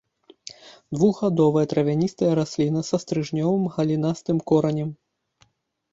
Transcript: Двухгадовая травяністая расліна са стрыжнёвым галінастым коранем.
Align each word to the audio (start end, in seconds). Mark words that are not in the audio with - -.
Двухгадовая 0.97 1.65
травяністая 1.73 2.31
расліна 2.41 2.81
са 2.89 3.01
стрыжнёвым 3.07 3.65
галінастым 3.77 4.37
коранем. 4.53 4.89